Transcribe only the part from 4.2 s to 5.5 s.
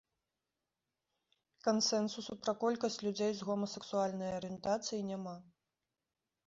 арыентацыяй няма.